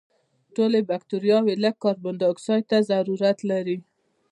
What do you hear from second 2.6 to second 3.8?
ته ضرورت لري.